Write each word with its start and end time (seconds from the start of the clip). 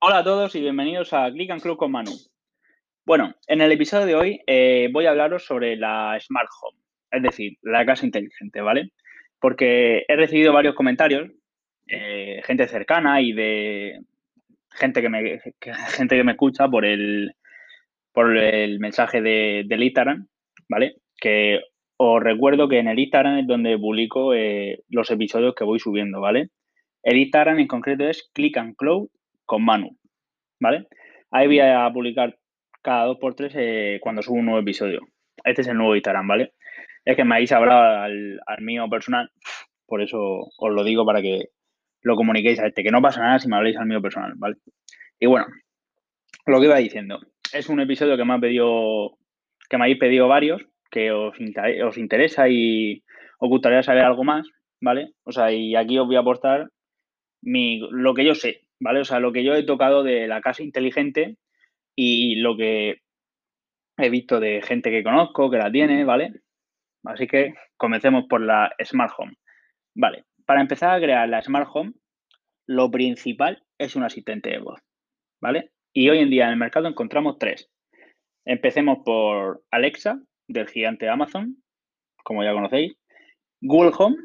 Hola 0.00 0.18
a 0.18 0.22
todos 0.22 0.54
y 0.54 0.60
bienvenidos 0.60 1.12
a 1.12 1.28
Click 1.28 1.50
and 1.50 1.60
Club 1.60 1.76
con 1.76 1.90
Manu. 1.90 2.12
Bueno, 3.04 3.34
en 3.48 3.60
el 3.60 3.72
episodio 3.72 4.06
de 4.06 4.14
hoy 4.14 4.40
eh, 4.46 4.88
voy 4.92 5.06
a 5.06 5.10
hablaros 5.10 5.44
sobre 5.44 5.74
la 5.74 6.16
Smart 6.20 6.48
Home, 6.62 6.78
es 7.10 7.20
decir, 7.20 7.58
la 7.62 7.84
casa 7.84 8.06
inteligente, 8.06 8.60
¿vale? 8.60 8.92
Porque 9.40 10.04
he 10.06 10.14
recibido 10.14 10.52
varios 10.52 10.76
comentarios, 10.76 11.28
eh, 11.88 12.40
gente 12.44 12.68
cercana 12.68 13.20
y 13.20 13.32
de 13.32 13.98
gente 14.70 15.02
que 15.02 15.08
me, 15.08 15.40
gente 15.96 16.16
que 16.16 16.24
me 16.24 16.32
escucha 16.32 16.68
por 16.68 16.84
el, 16.84 17.34
por 18.12 18.36
el 18.36 18.78
mensaje 18.78 19.20
de, 19.20 19.64
del 19.66 19.82
Instagram, 19.82 20.28
¿vale? 20.68 20.94
Que 21.20 21.58
os 21.96 22.22
recuerdo 22.22 22.68
que 22.68 22.78
en 22.78 22.86
el 22.86 23.00
Instagram 23.00 23.38
es 23.38 23.48
donde 23.48 23.76
publico 23.76 24.32
eh, 24.32 24.78
los 24.90 25.10
episodios 25.10 25.56
que 25.56 25.64
voy 25.64 25.80
subiendo, 25.80 26.20
¿vale? 26.20 26.50
El 27.02 27.16
Instagram 27.16 27.58
en 27.58 27.66
concreto 27.66 28.06
es 28.06 28.30
Click 28.32 28.58
and 28.58 28.76
Cloud 28.76 29.08
con 29.48 29.64
Manu, 29.64 29.96
¿vale? 30.60 30.86
Ahí 31.30 31.46
voy 31.46 31.60
a 31.60 31.90
publicar 31.90 32.38
cada 32.82 33.06
dos 33.06 33.18
por 33.18 33.34
tres 33.34 33.54
eh, 33.56 33.98
cuando 34.00 34.22
subo 34.22 34.36
un 34.36 34.44
nuevo 34.44 34.60
episodio. 34.60 35.00
Este 35.42 35.62
es 35.62 35.68
el 35.68 35.78
nuevo 35.78 35.96
Instagram, 35.96 36.28
¿vale? 36.28 36.52
Es 37.04 37.16
que 37.16 37.24
me 37.24 37.36
habéis 37.36 37.52
hablado 37.52 38.02
al, 38.02 38.60
mío 38.60 38.86
personal, 38.90 39.30
por 39.86 40.02
eso 40.02 40.18
os 40.58 40.70
lo 40.70 40.84
digo 40.84 41.06
para 41.06 41.22
que 41.22 41.46
lo 42.02 42.14
comuniquéis 42.14 42.60
a 42.60 42.66
este, 42.66 42.82
que 42.82 42.90
no 42.90 43.00
pasa 43.00 43.22
nada 43.22 43.38
si 43.38 43.48
me 43.48 43.56
habléis 43.56 43.78
al 43.78 43.86
mío 43.86 44.02
personal, 44.02 44.34
¿vale? 44.36 44.56
Y 45.18 45.26
bueno, 45.26 45.46
lo 46.46 46.60
que 46.60 46.66
iba 46.66 46.76
diciendo, 46.76 47.18
es 47.54 47.70
un 47.70 47.80
episodio 47.80 48.18
que 48.18 48.24
me 48.26 48.34
ha 48.34 48.38
pedido, 48.38 49.16
que 49.70 49.78
me 49.78 49.84
habéis 49.84 49.98
pedido 49.98 50.28
varios, 50.28 50.62
que 50.90 51.10
os, 51.10 51.34
os 51.86 51.98
interesa 51.98 52.50
y 52.50 53.02
os 53.38 53.48
gustaría 53.48 53.82
saber 53.82 54.04
algo 54.04 54.24
más, 54.24 54.46
¿vale? 54.82 55.14
O 55.24 55.32
sea, 55.32 55.50
y 55.50 55.74
aquí 55.74 55.98
os 55.98 56.06
voy 56.06 56.16
a 56.16 56.20
aportar 56.20 56.68
mi, 57.40 57.80
lo 57.90 58.12
que 58.12 58.26
yo 58.26 58.34
sé, 58.34 58.67
¿vale? 58.80 59.00
O 59.00 59.04
sea, 59.04 59.20
lo 59.20 59.32
que 59.32 59.44
yo 59.44 59.54
he 59.54 59.62
tocado 59.64 60.02
de 60.02 60.26
la 60.28 60.40
casa 60.40 60.62
inteligente 60.62 61.36
y 61.96 62.36
lo 62.36 62.56
que 62.56 63.00
he 63.98 64.10
visto 64.10 64.40
de 64.40 64.62
gente 64.62 64.90
que 64.90 65.02
conozco, 65.02 65.50
que 65.50 65.58
la 65.58 65.70
tiene, 65.70 66.04
¿vale? 66.04 66.32
Así 67.04 67.26
que 67.26 67.54
comencemos 67.76 68.26
por 68.28 68.40
la 68.40 68.72
Smart 68.84 69.12
Home. 69.18 69.34
Vale, 69.94 70.24
para 70.46 70.60
empezar 70.60 70.94
a 70.94 71.00
crear 71.00 71.28
la 71.28 71.42
Smart 71.42 71.68
Home, 71.72 71.92
lo 72.66 72.90
principal 72.90 73.64
es 73.78 73.96
un 73.96 74.04
asistente 74.04 74.50
de 74.50 74.58
voz, 74.58 74.80
¿vale? 75.40 75.70
Y 75.92 76.08
hoy 76.10 76.18
en 76.18 76.30
día 76.30 76.44
en 76.44 76.50
el 76.50 76.56
mercado 76.56 76.86
encontramos 76.86 77.38
tres. 77.38 77.70
Empecemos 78.44 78.98
por 79.04 79.64
Alexa, 79.70 80.20
del 80.46 80.68
gigante 80.68 81.08
Amazon, 81.08 81.62
como 82.24 82.44
ya 82.44 82.52
conocéis. 82.52 82.96
Google 83.60 83.92
Home, 83.98 84.16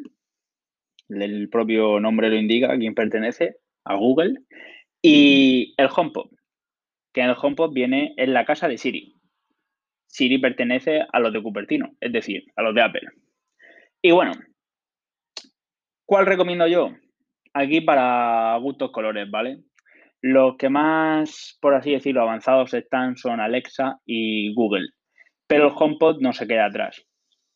el 1.10 1.50
propio 1.50 2.00
nombre 2.00 2.30
lo 2.30 2.36
indica, 2.36 2.72
a 2.72 2.78
quién 2.78 2.94
pertenece, 2.94 3.58
a 3.86 3.96
Google. 3.96 4.40
Y 5.02 5.74
el 5.78 5.90
HomePod, 5.94 6.30
que 7.14 7.22
en 7.22 7.30
el 7.30 7.36
HomePod 7.40 7.74
viene 7.74 8.14
en 8.18 8.34
la 8.34 8.46
casa 8.46 8.68
de 8.68 8.78
Siri. 8.78 9.16
Siri 10.08 10.38
pertenece 10.38 11.02
a 11.12 11.20
los 11.20 11.34
de 11.34 11.42
Cupertino, 11.42 11.96
es 12.00 12.12
decir, 12.12 12.44
a 12.56 12.62
los 12.62 12.76
de 12.76 12.82
Apple. 12.82 13.08
Y 14.02 14.12
bueno, 14.12 14.34
¿cuál 16.06 16.26
recomiendo 16.26 16.68
yo? 16.68 16.92
Aquí 17.54 17.82
para 17.82 18.56
gustos 18.58 18.92
colores, 18.92 19.30
¿vale? 19.30 19.64
Los 20.22 20.56
que 20.58 20.70
más, 20.70 21.58
por 21.60 21.74
así 21.76 21.92
decirlo, 21.92 22.22
avanzados 22.22 22.74
están 22.74 23.18
son 23.18 23.40
Alexa 23.40 24.00
y 24.06 24.54
Google. 24.54 24.88
Pero 25.48 25.68
el 25.68 25.74
HomePod 25.76 26.22
no 26.22 26.32
se 26.32 26.48
queda 26.48 26.66
atrás, 26.66 27.06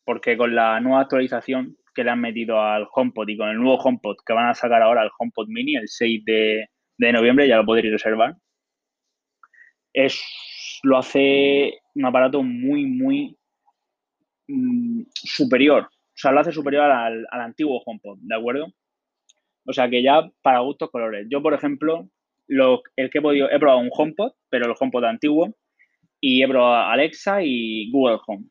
porque 0.04 0.36
con 0.36 0.54
la 0.54 0.78
nueva 0.80 1.00
actualización 1.00 1.76
que 1.98 2.04
le 2.04 2.10
han 2.12 2.20
metido 2.20 2.62
al 2.62 2.86
HomePod 2.94 3.28
y 3.28 3.36
con 3.36 3.48
el 3.48 3.56
nuevo 3.56 3.76
HomePod 3.76 4.18
que 4.24 4.32
van 4.32 4.50
a 4.50 4.54
sacar 4.54 4.80
ahora 4.82 5.02
el 5.02 5.10
HomePod 5.18 5.48
Mini 5.48 5.74
el 5.74 5.88
6 5.88 6.24
de, 6.24 6.68
de 6.96 7.12
noviembre, 7.12 7.48
ya 7.48 7.56
lo 7.56 7.66
podréis 7.66 7.90
reservar, 7.90 8.36
es, 9.92 10.22
lo 10.84 10.96
hace 10.96 11.80
un 11.96 12.04
aparato 12.04 12.44
muy, 12.44 12.86
muy 12.86 13.36
mmm, 14.46 15.02
superior. 15.12 15.86
O 15.86 16.14
sea, 16.14 16.30
lo 16.30 16.38
hace 16.38 16.52
superior 16.52 16.84
al, 16.84 17.26
al 17.32 17.40
antiguo 17.40 17.82
HomePod, 17.84 18.18
¿de 18.20 18.36
acuerdo? 18.36 18.68
O 19.66 19.72
sea 19.72 19.90
que 19.90 20.00
ya 20.00 20.30
para 20.40 20.60
gustos 20.60 20.92
colores. 20.92 21.26
Yo, 21.28 21.42
por 21.42 21.52
ejemplo, 21.52 22.08
lo, 22.46 22.82
el 22.94 23.10
que 23.10 23.18
he 23.18 23.22
podido, 23.22 23.50
he 23.50 23.58
probado 23.58 23.80
un 23.80 23.90
HomePod, 23.92 24.34
pero 24.48 24.66
el 24.66 24.76
HomePod 24.78 25.04
antiguo, 25.04 25.52
y 26.20 26.44
he 26.44 26.46
probado 26.46 26.92
Alexa 26.92 27.42
y 27.42 27.90
Google 27.90 28.20
Home. 28.24 28.44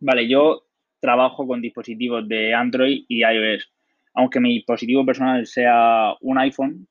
Vale, 0.00 0.26
yo 0.26 0.64
trabajo 1.00 1.46
con 1.46 1.60
dispositivos 1.60 2.28
de 2.28 2.54
Android 2.54 3.04
y 3.08 3.24
iOS. 3.24 3.72
Aunque 4.14 4.40
mi 4.40 4.54
dispositivo 4.54 5.04
personal 5.04 5.46
sea 5.46 6.14
un 6.20 6.38
iPhone, 6.38 6.86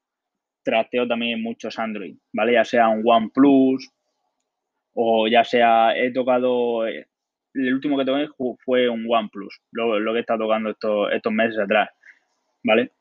trateo 0.64 1.08
también 1.08 1.42
muchos 1.42 1.78
Android, 1.80 2.16
¿vale? 2.34 2.54
Ya 2.54 2.66
sea 2.66 2.90
un 2.90 3.04
OnePlus 3.06 3.92
o 4.94 5.28
ya 5.28 5.44
sea, 5.44 5.96
he 5.98 6.12
tocado, 6.12 6.86
el 6.86 7.74
último 7.74 7.98
que 7.98 8.06
toqué 8.06 8.28
fue 8.66 8.90
un 8.90 9.06
OnePlus, 9.08 9.62
lo, 9.72 10.00
lo 10.00 10.12
que 10.12 10.18
he 10.18 10.22
estado 10.22 10.46
tocando 10.46 10.72
estos, 10.72 11.12
estos 11.14 11.32
meses 11.32 11.60
atrás, 11.60 11.90
¿vale? 12.64 12.92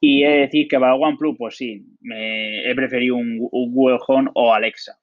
Y 0.00 0.24
he 0.24 0.28
de 0.28 0.38
decir 0.40 0.68
que 0.68 0.78
para 0.78 0.94
OnePlus, 0.94 1.36
pues 1.38 1.56
sí, 1.56 1.84
me 2.00 2.68
he 2.68 2.74
preferido 2.74 3.16
un, 3.16 3.48
un, 3.52 3.72
Google 3.72 3.98
Home 4.06 4.30
o 4.34 4.52
Alexa. 4.52 4.98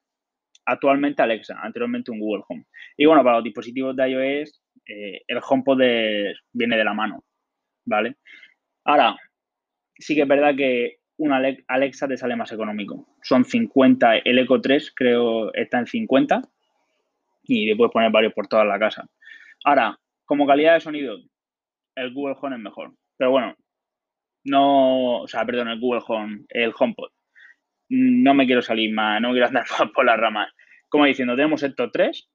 Actualmente 0.66 1.22
Alexa, 1.22 1.58
anteriormente 1.60 2.10
un 2.10 2.20
Google 2.20 2.44
Home. 2.48 2.64
Y 2.96 3.06
bueno, 3.06 3.24
para 3.24 3.36
los 3.36 3.44
dispositivos 3.44 3.96
de 3.96 4.10
iOS, 4.10 4.59
eh, 4.86 5.22
el 5.26 5.40
HomePod 5.46 5.78
de, 5.78 6.34
viene 6.52 6.76
de 6.76 6.84
la 6.84 6.94
mano, 6.94 7.24
¿vale? 7.86 8.16
Ahora, 8.84 9.16
sí 9.96 10.14
que 10.14 10.22
es 10.22 10.28
verdad 10.28 10.54
que 10.56 11.00
un 11.18 11.32
Alexa 11.32 12.08
te 12.08 12.16
sale 12.16 12.34
más 12.34 12.50
económico. 12.50 13.06
Son 13.22 13.44
50, 13.44 14.18
el 14.18 14.38
Eco 14.38 14.60
3 14.60 14.92
creo 14.96 15.52
está 15.52 15.78
en 15.78 15.86
50 15.86 16.42
y 17.44 17.66
le 17.66 17.76
puedes 17.76 17.92
poner 17.92 18.10
varios 18.10 18.32
por 18.32 18.48
toda 18.48 18.64
la 18.64 18.78
casa. 18.78 19.06
Ahora, 19.64 19.98
como 20.24 20.46
calidad 20.46 20.74
de 20.74 20.80
sonido, 20.80 21.18
el 21.94 22.14
Google 22.14 22.36
Home 22.40 22.56
es 22.56 22.62
mejor. 22.62 22.94
Pero 23.18 23.30
bueno, 23.32 23.54
no, 24.44 25.22
o 25.22 25.28
sea, 25.28 25.44
perdón, 25.44 25.68
el 25.68 25.80
Google 25.80 26.02
Home, 26.06 26.44
el 26.48 26.72
HomePod. 26.78 27.10
No 27.90 28.32
me 28.34 28.46
quiero 28.46 28.62
salir 28.62 28.92
más, 28.94 29.20
no 29.20 29.32
quiero 29.32 29.46
andar 29.46 29.64
por 29.94 30.06
las 30.06 30.18
ramas. 30.18 30.50
Como 30.88 31.04
diciendo, 31.04 31.36
tenemos 31.36 31.62
estos 31.62 31.90
tres 31.92 32.30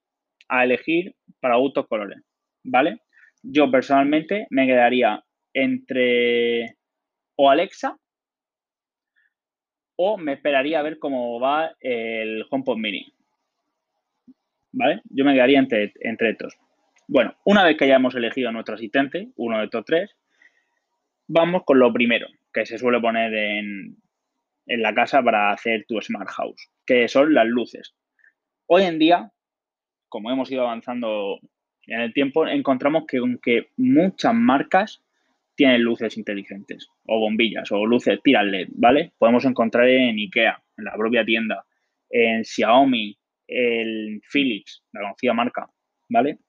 a 0.48 0.64
elegir 0.64 1.16
para 1.40 1.56
gustos 1.56 1.88
colores, 1.88 2.20
¿vale? 2.66 3.00
Yo 3.42 3.72
personalmente 3.72 4.48
me 4.50 4.66
quedaría 4.68 5.24
entre 5.54 6.78
o 7.36 7.50
Alexa 7.50 7.98
o 9.98 10.18
me 10.18 10.34
esperaría 10.34 10.80
a 10.80 10.84
ver 10.84 11.00
cómo 11.00 11.40
va 11.40 11.74
el 11.80 12.46
HomePod 12.50 12.78
Mini. 12.78 13.14
¿Vale? 14.74 15.02
Yo 15.06 15.24
me 15.24 15.34
quedaría 15.34 15.60
entre, 15.60 15.94
entre 16.02 16.32
estos. 16.32 16.58
Bueno, 17.08 17.36
una 17.46 17.64
vez 17.64 17.78
que 17.78 17.86
hayamos 17.86 18.16
elegido 18.16 18.52
nuestro 18.52 18.76
asistente, 18.76 19.30
uno 19.38 19.60
de 19.60 19.66
estos 19.66 19.86
tres, 19.86 20.16
vamos 21.28 21.64
con 21.66 21.80
lo 21.80 21.94
primero 21.94 22.28
que 22.52 22.66
se 22.66 22.78
suele 22.78 23.00
poner 23.00 23.34
en, 23.34 23.98
en 24.66 24.82
la 24.82 24.94
casa 24.94 25.22
para 25.22 25.52
hacer 25.52 25.86
tu 25.88 26.02
Smart 26.02 26.30
House, 26.30 26.70
que 26.86 27.08
son 27.08 27.34
las 27.34 27.46
luces. 27.46 27.96
Hoy 28.66 28.84
en 28.84 29.00
día, 29.00 29.32
como 30.10 30.32
hemos 30.32 30.52
ido 30.52 30.64
avanzando 30.64 31.40
en 31.88 32.02
el 32.02 32.14
tiempo, 32.14 32.48
encontramos 32.48 33.06
que 33.08 33.18
aunque 33.18 33.70
muchas 33.78 34.34
marcas 34.34 35.04
tienen 35.56 35.82
luces 35.82 36.18
inteligentes 36.18 36.90
o 37.06 37.20
bombillas 37.20 37.72
o 37.72 37.86
luces 37.86 38.20
tiras 38.24 38.46
LED, 38.46 38.70
¿vale? 38.74 39.14
Podemos 39.18 39.46
encontrar 39.46 39.88
en 39.88 40.18
IKEA, 40.18 40.62
en 40.78 40.84
la 40.84 40.94
propia 40.94 41.24
tienda, 41.24 41.66
en 42.10 42.44
Xiaomi, 42.44 43.18
en 43.48 44.22
Philips, 44.22 44.84
la 44.92 45.02
conocida 45.02 45.34
marca, 45.34 45.70
¿vale? 46.10 46.40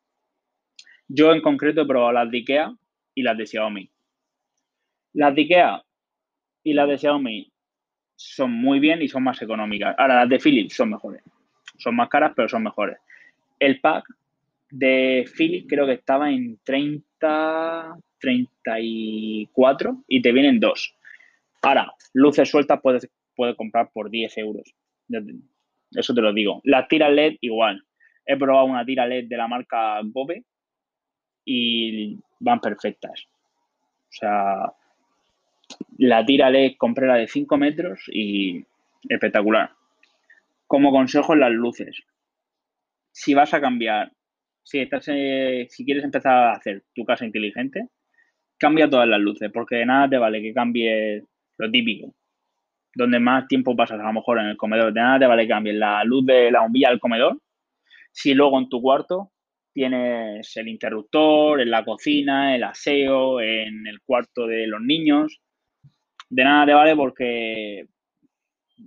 Yo 1.09 1.33
en 1.33 1.41
concreto 1.41 1.83
he 1.83 1.87
probado 1.87 2.13
las 2.13 2.31
de 2.31 2.39
IKEA 2.39 2.75
y 3.15 3.23
las 3.23 3.39
de 3.39 3.47
Xiaomi. 3.47 3.91
Las 5.13 5.35
de 5.35 5.43
IKEA 5.43 5.83
y 6.65 6.73
las 6.73 6.89
de 6.89 6.99
Xiaomi 6.99 7.53
son 8.17 8.51
muy 8.51 8.81
bien 8.81 9.03
y 9.03 9.09
son 9.09 9.23
más 9.23 9.41
económicas. 9.43 9.95
Ahora, 9.99 10.17
las 10.17 10.29
de 10.29 10.39
Philips 10.39 10.75
son 10.75 10.91
mejores. 10.91 11.23
Son 11.79 11.95
más 11.95 12.09
caras, 12.09 12.33
pero 12.35 12.49
son 12.49 12.65
mejores. 12.65 12.99
El 13.59 13.81
pack 13.81 14.05
de 14.71 15.25
Philips 15.37 15.67
creo 15.69 15.87
que 15.87 15.95
estaba 15.95 16.31
en 16.31 16.59
30, 16.65 17.97
34 18.19 20.05
y 20.09 20.23
te 20.23 20.33
vienen 20.33 20.61
dos. 20.61 20.95
Ahora, 21.63 21.93
luces 22.13 22.49
sueltas 22.49 22.81
puedes, 22.83 23.09
puedes 23.35 23.57
comprar 23.57 23.91
por 23.93 24.11
10 24.11 24.39
euros. 24.39 24.75
Eso 25.93 26.15
te 26.15 26.21
lo 26.21 26.33
digo. 26.33 26.61
Las 26.65 26.89
tiras 26.89 27.13
LED 27.13 27.37
igual. 27.41 27.83
He 28.25 28.37
probado 28.37 28.67
una 28.67 28.85
tira 28.85 29.07
LED 29.07 29.29
de 29.29 29.37
la 29.37 29.49
marca 29.49 30.01
Bobe 30.03 30.45
y 31.45 32.19
van 32.41 32.61
perfectas. 32.61 33.27
O 34.09 34.13
sea, 34.13 34.73
la 35.99 36.25
tira 36.25 36.51
LED 36.51 36.77
compré 36.77 37.07
la 37.07 37.17
de 37.17 37.29
5 37.29 37.57
metros 37.57 38.05
y 38.09 38.65
espectacular. 39.09 39.71
Como 40.67 40.91
consejo 40.91 41.37
las 41.37 41.53
luces. 41.53 42.03
Si 43.13 43.35
vas 43.35 43.55
a 43.55 43.61
cambiar, 43.61 44.13
si, 44.67 44.81
estás, 44.81 45.09
eh, 45.09 45.67
si 45.71 45.85
quieres 45.85 46.05
empezar 46.05 46.33
a 46.35 46.53
hacer 46.53 46.85
tu 46.95 47.05
casa 47.05 47.25
inteligente, 47.25 47.89
cambia 48.59 48.91
todas 48.91 49.09
las 49.09 49.21
luces, 49.21 49.51
porque 49.53 49.77
de 49.77 49.87
nada 49.87 50.09
te 50.11 50.19
vale 50.19 50.43
que 50.43 50.53
cambies 50.53 51.25
lo 51.59 51.71
típico. 51.71 52.15
donde 52.95 53.21
más 53.21 53.47
tiempo 53.49 53.77
pasas 53.77 54.01
a 54.01 54.05
lo 54.05 54.13
mejor 54.15 54.41
en 54.41 54.47
el 54.47 54.57
comedor. 54.57 54.93
De 54.93 55.01
nada 55.01 55.19
te 55.21 55.27
vale 55.27 55.45
que 55.45 55.51
cambies 55.51 55.77
la 55.77 56.03
luz 56.05 56.25
de 56.27 56.51
la 56.51 56.63
bombilla 56.63 56.91
del 56.91 57.01
comedor 57.01 57.39
si 58.17 58.35
luego 58.35 58.59
en 58.59 58.69
tu 58.71 58.81
cuarto 58.81 59.33
tienes 59.75 60.57
el 60.57 60.69
interruptor, 60.69 61.61
en 61.61 61.71
la 61.71 61.85
cocina, 61.85 62.57
el 62.57 62.65
aseo, 62.65 63.43
en 63.43 63.87
el 63.87 64.01
cuarto 64.01 64.47
de 64.47 64.67
los 64.67 64.81
niños. 64.81 65.39
De 66.31 66.45
nada 66.45 66.67
te 66.67 66.73
vale 66.73 66.97
porque 66.97 67.87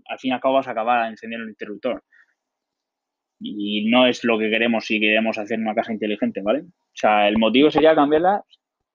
al 0.07 0.19
fin 0.19 0.31
y 0.31 0.33
al 0.33 0.41
cabo 0.41 0.55
vas 0.55 0.67
a 0.67 0.71
acabar 0.71 1.07
encendiendo 1.09 1.43
el 1.45 1.51
interruptor. 1.51 2.03
Y 3.39 3.89
no 3.89 4.05
es 4.05 4.23
lo 4.23 4.37
que 4.37 4.49
queremos 4.49 4.85
si 4.85 4.99
queremos 4.99 5.37
hacer 5.37 5.59
una 5.59 5.73
casa 5.73 5.93
inteligente, 5.93 6.41
¿vale? 6.41 6.61
O 6.61 6.93
sea, 6.93 7.27
el 7.27 7.37
motivo 7.37 7.71
sería 7.71 7.95
cambiarlas 7.95 8.41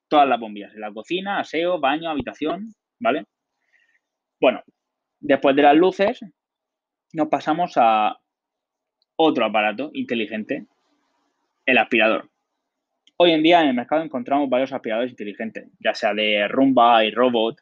todas 0.08 0.28
las 0.28 0.38
bombillas, 0.38 0.74
la 0.74 0.92
cocina, 0.92 1.40
aseo, 1.40 1.80
baño, 1.80 2.10
habitación, 2.10 2.74
¿vale? 3.00 3.24
Bueno, 4.40 4.62
después 5.20 5.56
de 5.56 5.62
las 5.62 5.76
luces, 5.76 6.20
nos 7.12 7.28
pasamos 7.28 7.72
a 7.76 8.18
otro 9.16 9.44
aparato 9.44 9.90
inteligente, 9.94 10.66
el 11.64 11.78
aspirador. 11.78 12.30
Hoy 13.16 13.30
en 13.30 13.42
día 13.42 13.62
en 13.62 13.68
el 13.68 13.74
mercado 13.74 14.02
encontramos 14.02 14.50
varios 14.50 14.72
aspiradores 14.72 15.12
inteligentes, 15.12 15.68
ya 15.78 15.94
sea 15.94 16.12
de 16.14 16.48
Rumba 16.48 17.04
y 17.04 17.10
Robot. 17.12 17.60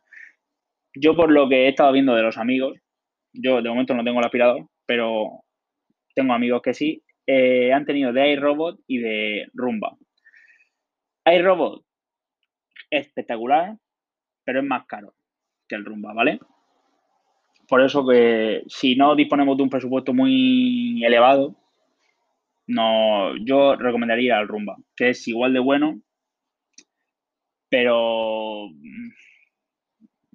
Yo 0.94 1.14
por 1.14 1.30
lo 1.30 1.48
que 1.48 1.66
he 1.66 1.68
estado 1.68 1.92
viendo 1.92 2.14
de 2.14 2.22
los 2.22 2.38
amigos, 2.38 2.78
yo 3.32 3.62
de 3.62 3.68
momento 3.68 3.94
no 3.94 4.04
tengo 4.04 4.18
el 4.18 4.24
aspirador, 4.24 4.66
pero 4.86 5.44
tengo 6.14 6.32
amigos 6.32 6.62
que 6.62 6.74
sí, 6.74 7.02
eh, 7.26 7.72
han 7.72 7.84
tenido 7.84 8.12
de 8.12 8.32
iRobot 8.32 8.80
y 8.86 8.98
de 8.98 9.46
Rumba. 9.54 9.96
iRobot 11.24 11.84
es 12.90 13.06
espectacular, 13.06 13.76
pero 14.44 14.60
es 14.60 14.66
más 14.66 14.86
caro 14.86 15.14
que 15.68 15.76
el 15.76 15.84
Rumba, 15.84 16.12
¿vale? 16.12 16.40
Por 17.68 17.82
eso 17.82 18.06
que 18.06 18.62
si 18.66 18.96
no 18.96 19.14
disponemos 19.14 19.56
de 19.56 19.62
un 19.62 19.70
presupuesto 19.70 20.12
muy 20.12 21.02
elevado, 21.04 21.56
no, 22.66 23.36
yo 23.44 23.76
recomendaría 23.76 24.38
el 24.38 24.48
Rumba, 24.48 24.76
que 24.96 25.10
es 25.10 25.26
igual 25.28 25.52
de 25.52 25.60
bueno, 25.60 26.00
pero 27.68 28.68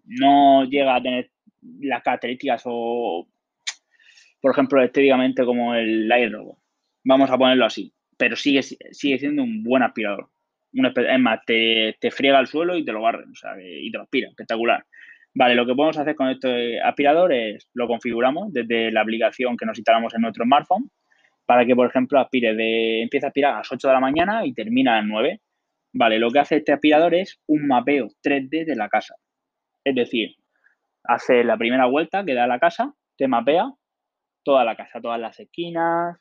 no 0.06 0.66
llega 0.66 0.96
a 0.96 1.02
tener 1.02 1.32
las 1.80 2.02
características 2.02 2.64
o, 2.66 3.28
por 4.42 4.52
ejemplo, 4.52 4.82
estéticamente 4.84 5.46
como 5.46 5.76
el 5.76 6.12
iRobot. 6.12 6.58
Vamos 7.04 7.30
a 7.30 7.38
ponerlo 7.38 7.66
así, 7.66 7.94
pero 8.18 8.36
sigue, 8.36 8.62
sigue 8.64 9.20
siendo 9.20 9.44
un 9.44 9.64
buen 9.64 9.84
aspirador. 9.84 10.30
es 10.74 11.20
más, 11.20 11.40
te, 11.46 11.96
te, 12.00 12.12
friega 12.12 12.40
el 12.40 12.48
suelo 12.48 12.76
y 12.78 12.86
te 12.86 12.92
lo 12.92 13.02
barre, 13.02 13.24
o 13.32 13.36
sea, 13.36 13.56
y 13.60 13.90
te 13.92 13.98
lo 13.98 14.04
aspira, 14.04 14.30
espectacular. 14.30 14.86
Vale, 15.34 15.54
lo 15.54 15.66
que 15.66 15.76
podemos 15.76 15.98
hacer 15.98 16.16
con 16.16 16.30
este 16.30 16.82
aspirador 16.82 17.32
es 17.32 17.70
lo 17.74 17.88
configuramos 17.88 18.52
desde 18.52 18.92
la 18.92 19.02
aplicación 19.02 19.56
que 19.56 19.68
nos 19.68 19.78
instalamos 19.78 20.14
en 20.16 20.22
nuestro 20.22 20.46
smartphone 20.46 20.90
para 21.46 21.66
que, 21.66 21.76
por 21.76 21.88
ejemplo, 21.88 22.20
aspire 22.20 22.56
de, 22.56 23.04
empieza 23.04 23.28
a 23.28 23.30
aspirar 23.30 23.54
a 23.54 23.58
las 23.58 23.72
8 23.72 23.88
de 23.88 23.94
la 23.94 24.00
mañana 24.00 24.46
y 24.46 24.54
termina 24.54 24.94
a 24.94 25.02
las 25.02 25.06
9. 25.06 25.42
Vale, 25.94 26.20
lo 26.20 26.32
que 26.32 26.40
hace 26.40 26.58
este 26.58 26.74
aspirador 26.74 27.14
es 27.14 27.40
un 27.48 27.68
mapeo 27.68 28.08
3D 28.24 28.66
de 28.66 28.76
la 28.76 28.90
casa. 28.90 29.16
Es 29.84 29.96
decir, 29.96 30.36
hace 31.04 31.44
la 31.44 31.56
primera 31.56 31.86
vuelta 31.86 32.26
que 32.26 32.34
da 32.34 32.48
la 32.48 32.60
casa, 32.60 32.94
te 33.16 33.28
mapea 33.28 33.72
toda 34.48 34.64
la 34.64 34.78
casa, 34.78 35.02
todas 35.02 35.20
las 35.20 35.38
esquinas, 35.42 36.18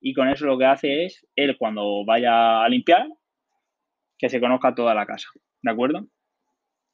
y 0.00 0.14
con 0.14 0.28
eso 0.30 0.46
lo 0.46 0.56
que 0.56 0.64
hace 0.64 1.04
es, 1.04 1.26
él 1.36 1.58
cuando 1.58 2.06
vaya 2.06 2.62
a 2.62 2.68
limpiar, 2.70 3.06
que 4.16 4.30
se 4.30 4.40
conozca 4.40 4.74
toda 4.74 4.94
la 4.94 5.04
casa, 5.04 5.28
¿de 5.60 5.70
acuerdo? 5.70 6.06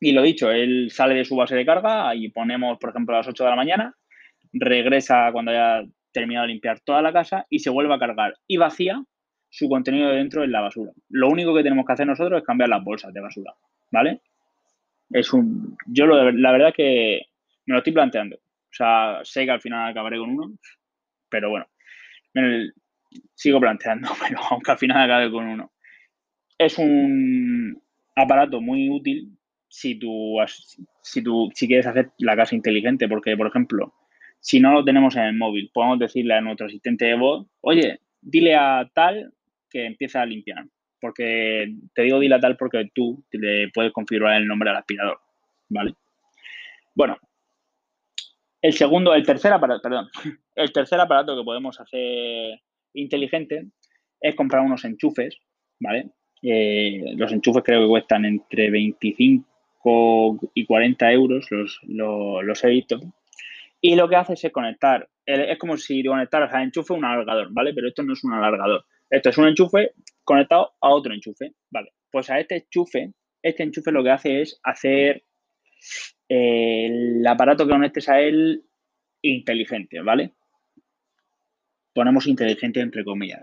Y 0.00 0.10
lo 0.10 0.22
dicho, 0.22 0.50
él 0.50 0.90
sale 0.90 1.14
de 1.14 1.24
su 1.24 1.36
base 1.36 1.54
de 1.54 1.64
carga 1.64 2.16
y 2.16 2.30
ponemos, 2.30 2.78
por 2.78 2.90
ejemplo, 2.90 3.14
a 3.14 3.18
las 3.18 3.28
8 3.28 3.44
de 3.44 3.50
la 3.50 3.54
mañana, 3.54 3.94
regresa 4.52 5.30
cuando 5.30 5.52
haya 5.52 5.86
terminado 6.10 6.48
de 6.48 6.54
limpiar 6.54 6.80
toda 6.80 7.00
la 7.00 7.12
casa 7.12 7.46
y 7.48 7.60
se 7.60 7.70
vuelve 7.70 7.94
a 7.94 8.00
cargar 8.00 8.34
y 8.48 8.56
vacía 8.56 9.00
su 9.50 9.68
contenido 9.68 10.08
dentro 10.08 10.42
en 10.42 10.50
la 10.50 10.62
basura. 10.62 10.90
Lo 11.10 11.28
único 11.28 11.54
que 11.54 11.62
tenemos 11.62 11.86
que 11.86 11.92
hacer 11.92 12.08
nosotros 12.08 12.40
es 12.40 12.44
cambiar 12.44 12.70
las 12.70 12.82
bolsas 12.82 13.14
de 13.14 13.20
basura, 13.20 13.54
¿vale? 13.92 14.20
Es 15.10 15.32
un, 15.32 15.76
yo 15.86 16.06
lo, 16.06 16.32
la 16.32 16.50
verdad 16.50 16.74
que 16.74 17.20
me 17.66 17.74
lo 17.74 17.78
estoy 17.78 17.92
planteando. 17.92 18.36
O 18.72 18.74
sea, 18.74 19.20
sé 19.22 19.44
que 19.44 19.50
al 19.50 19.60
final 19.60 19.90
acabaré 19.90 20.18
con 20.18 20.30
uno, 20.30 20.52
pero 21.28 21.50
bueno, 21.50 21.66
sigo 23.34 23.60
planteando, 23.60 24.08
pero 24.28 24.40
aunque 24.50 24.70
al 24.70 24.78
final 24.78 25.02
acabe 25.02 25.30
con 25.30 25.46
uno. 25.46 25.72
Es 26.56 26.78
un 26.78 27.80
aparato 28.16 28.60
muy 28.60 28.88
útil 28.88 29.36
si 29.68 29.98
tú, 29.98 30.36
si 31.02 31.22
tú 31.22 31.50
si 31.54 31.66
quieres 31.66 31.86
hacer 31.86 32.10
la 32.18 32.36
casa 32.36 32.54
inteligente, 32.54 33.08
porque, 33.08 33.36
por 33.36 33.48
ejemplo, 33.48 33.94
si 34.40 34.60
no 34.60 34.72
lo 34.72 34.84
tenemos 34.84 35.16
en 35.16 35.22
el 35.22 35.36
móvil, 35.36 35.70
podemos 35.72 35.98
decirle 35.98 36.34
a 36.34 36.40
nuestro 36.40 36.66
asistente 36.66 37.06
de 37.06 37.14
voz, 37.14 37.46
oye, 37.60 38.00
dile 38.20 38.54
a 38.54 38.90
tal 38.94 39.32
que 39.70 39.86
empiece 39.86 40.18
a 40.18 40.26
limpiar. 40.26 40.64
Porque 41.00 41.74
te 41.94 42.02
digo 42.02 42.20
dile 42.20 42.36
a 42.36 42.40
tal 42.40 42.56
porque 42.56 42.90
tú 42.94 43.24
le 43.32 43.70
puedes 43.70 43.92
configurar 43.92 44.40
el 44.40 44.46
nombre 44.46 44.70
al 44.70 44.76
aspirador, 44.76 45.18
¿vale? 45.68 45.94
Bueno, 46.94 47.18
el 48.62 48.72
segundo, 48.72 49.12
el 49.12 49.26
tercer 49.26 49.52
aparato, 49.52 49.82
perdón, 49.82 50.08
el 50.54 50.72
tercer 50.72 51.00
aparato 51.00 51.36
que 51.36 51.44
podemos 51.44 51.78
hacer 51.80 52.60
inteligente 52.94 53.66
es 54.20 54.34
comprar 54.36 54.62
unos 54.62 54.84
enchufes, 54.84 55.36
¿vale? 55.80 56.10
Eh, 56.42 57.14
los 57.16 57.32
enchufes 57.32 57.62
creo 57.64 57.82
que 57.82 57.88
cuestan 57.88 58.24
entre 58.24 58.70
25 58.70 60.40
y 60.54 60.64
40 60.64 61.12
euros 61.12 61.46
los, 61.50 61.80
los, 61.88 62.64
he 62.64 62.68
visto. 62.68 63.00
Y 63.80 63.96
lo 63.96 64.08
que 64.08 64.16
hace 64.16 64.34
es 64.34 64.52
conectar, 64.52 65.08
es 65.26 65.58
como 65.58 65.76
si 65.76 66.04
conectaras 66.04 66.54
al 66.54 66.62
enchufe 66.62 66.92
un 66.92 67.04
alargador, 67.04 67.48
¿vale? 67.50 67.74
Pero 67.74 67.88
esto 67.88 68.04
no 68.04 68.12
es 68.12 68.22
un 68.22 68.32
alargador. 68.32 68.84
Esto 69.10 69.30
es 69.30 69.38
un 69.38 69.48
enchufe 69.48 69.92
conectado 70.22 70.72
a 70.80 70.90
otro 70.90 71.12
enchufe, 71.12 71.52
¿vale? 71.70 71.92
Pues 72.12 72.30
a 72.30 72.38
este 72.38 72.56
enchufe, 72.56 73.12
este 73.42 73.64
enchufe 73.64 73.90
lo 73.90 74.04
que 74.04 74.10
hace 74.10 74.42
es 74.42 74.60
hacer 74.62 75.24
el 76.28 77.26
aparato 77.26 77.66
que 77.66 77.72
conectes 77.72 78.08
a 78.08 78.20
él 78.20 78.64
inteligente, 79.22 80.00
¿vale? 80.00 80.32
Ponemos 81.94 82.26
inteligente 82.26 82.80
entre 82.80 83.04
comillas. 83.04 83.42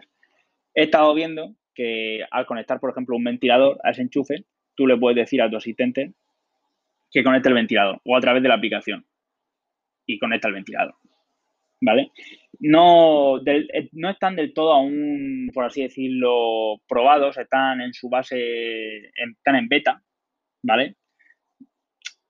He 0.74 0.84
estado 0.84 1.14
viendo 1.14 1.56
que 1.74 2.26
al 2.30 2.46
conectar, 2.46 2.80
por 2.80 2.92
ejemplo, 2.92 3.16
un 3.16 3.24
ventilador 3.24 3.80
a 3.84 3.92
ese 3.92 4.02
enchufe, 4.02 4.46
tú 4.76 4.88
le 4.88 4.98
puedes 4.98 5.18
decir 5.18 5.42
a 5.42 5.50
tu 5.50 5.58
asistente 5.58 6.14
que 7.12 7.24
conecte 7.24 7.50
el 7.50 7.56
ventilador 7.56 8.02
o 8.04 8.16
a 8.16 8.22
través 8.22 8.44
de 8.44 8.50
la 8.50 8.56
aplicación 8.56 9.06
y 10.06 10.20
conecta 10.20 10.48
el 10.48 10.56
ventilador. 10.56 10.96
¿Vale? 11.82 12.12
No, 12.60 13.38
eh, 13.46 13.90
no 13.94 14.10
están 14.10 14.36
del 14.36 14.54
todo 14.54 14.74
aún, 14.74 15.50
por 15.54 15.64
así 15.64 15.82
decirlo, 15.84 16.82
probados, 16.88 17.38
están 17.38 17.80
en 17.80 17.94
su 17.94 18.10
base, 18.10 19.12
están 19.16 19.56
en 19.56 19.70
beta, 19.70 20.04
¿vale? 20.62 20.96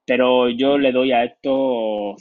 Pero 0.09 0.49
yo 0.49 0.79
le 0.79 0.91
doy 0.91 1.11
a 1.11 1.23
estos 1.23 2.15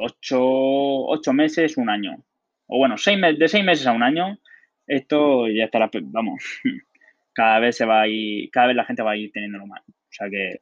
ocho, 0.00 1.32
meses, 1.32 1.76
un 1.76 1.90
año. 1.90 2.24
O 2.68 2.78
bueno, 2.78 2.96
seis 2.96 3.18
de 3.36 3.48
seis 3.48 3.64
meses 3.64 3.88
a 3.88 3.92
un 3.92 4.04
año, 4.04 4.38
esto 4.86 5.48
ya 5.48 5.64
estará, 5.64 5.90
vamos, 6.00 6.40
cada 7.32 7.58
vez 7.58 7.76
se 7.76 7.86
va 7.86 8.02
a 8.02 8.06
ir, 8.06 8.48
cada 8.52 8.68
vez 8.68 8.76
la 8.76 8.84
gente 8.84 9.02
va 9.02 9.10
a 9.10 9.16
ir 9.16 9.32
teniéndolo 9.32 9.66
más. 9.66 9.82
O 9.88 10.10
sea 10.10 10.30
que 10.30 10.60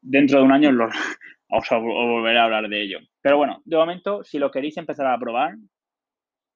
dentro 0.00 0.38
de 0.38 0.44
un 0.44 0.52
año 0.52 0.70
os, 1.48 1.68
volveré 1.68 2.38
a 2.38 2.44
hablar 2.44 2.68
de 2.68 2.80
ello. 2.80 3.00
Pero 3.20 3.38
bueno, 3.38 3.60
de 3.64 3.76
momento, 3.76 4.22
si 4.22 4.38
lo 4.38 4.52
queréis 4.52 4.76
empezar 4.76 5.08
a 5.08 5.18
probar, 5.18 5.56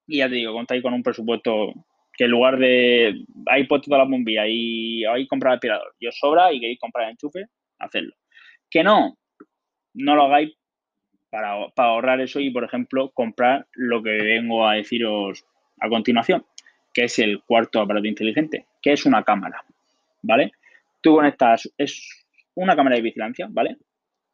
y 0.07 0.19
ya 0.19 0.29
te 0.29 0.35
digo, 0.35 0.53
contáis 0.53 0.81
con 0.81 0.93
un 0.93 1.03
presupuesto 1.03 1.73
que 2.13 2.23
en 2.23 2.31
lugar 2.31 2.57
de 2.57 3.21
ahí 3.47 3.67
puesto 3.67 3.87
toda 3.87 3.97
la 3.97 4.09
bombilla 4.09 4.47
y 4.47 5.03
ahí 5.03 5.27
comprar 5.27 5.55
aspirador 5.55 5.93
y 5.99 6.07
os 6.07 6.17
sobra 6.17 6.53
y 6.53 6.61
queréis 6.61 6.79
comprar 6.79 7.03
el 7.03 7.11
enchufe, 7.11 7.47
hacedlo. 7.79 8.15
Que 8.69 8.83
no, 8.83 9.17
no 9.93 10.15
lo 10.15 10.23
hagáis 10.23 10.55
para, 11.29 11.67
para 11.75 11.89
ahorrar 11.89 12.21
eso 12.21 12.39
y, 12.39 12.49
por 12.51 12.63
ejemplo, 12.63 13.11
comprar 13.11 13.67
lo 13.73 14.01
que 14.01 14.11
vengo 14.11 14.67
a 14.67 14.75
deciros 14.75 15.45
a 15.79 15.89
continuación, 15.89 16.45
que 16.93 17.05
es 17.05 17.19
el 17.19 17.43
cuarto 17.43 17.81
aparato 17.81 18.07
inteligente, 18.07 18.65
que 18.81 18.93
es 18.93 19.05
una 19.05 19.23
cámara, 19.23 19.63
¿vale? 20.21 20.51
Tú 21.01 21.15
conectas, 21.15 21.71
es 21.77 22.25
una 22.55 22.75
cámara 22.75 22.97
de 22.97 23.01
vigilancia, 23.01 23.47
¿vale? 23.49 23.77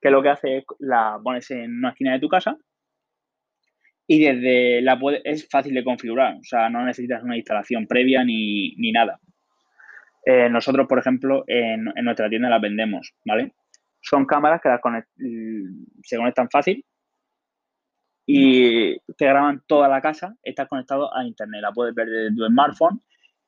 Que 0.01 0.09
lo 0.09 0.21
que 0.21 0.29
hace 0.29 0.57
es 0.57 0.65
la 0.79 1.19
pones 1.23 1.49
en 1.51 1.77
una 1.77 1.89
esquina 1.89 2.13
de 2.13 2.19
tu 2.19 2.29
casa 2.29 2.57
y 4.07 4.23
desde 4.23 4.81
la 4.81 4.99
puede, 4.99 5.21
es 5.23 5.47
fácil 5.49 5.73
de 5.73 5.83
configurar, 5.83 6.35
o 6.35 6.43
sea, 6.43 6.69
no 6.69 6.83
necesitas 6.85 7.23
una 7.23 7.37
instalación 7.37 7.87
previa 7.87 8.23
ni, 8.23 8.75
nada. 8.91 9.19
Eh, 10.25 10.49
nosotros, 10.49 10.87
por 10.87 10.99
ejemplo, 10.99 11.43
en, 11.47 11.85
nuestra 12.03 12.29
tienda 12.29 12.49
las 12.49 12.61
vendemos, 12.61 13.13
¿vale? 13.25 13.53
Son 14.07 14.25
cámaras 14.25 14.61
que 14.61 14.69
las 14.69 14.79
se 16.03 16.17
conectan 16.17 16.47
fácil 16.49 16.85
y 18.27 18.95
te 19.17 19.25
graban 19.25 19.63
toda 19.67 19.87
la 19.87 20.01
casa, 20.01 20.35
estás 20.43 20.67
conectado 20.67 21.15
a 21.15 21.25
internet, 21.25 21.61
la 21.61 21.71
puedes 21.71 21.95
ver 21.95 22.07
desde 22.07 22.35
tu 22.35 22.45
smartphone 22.45 23.01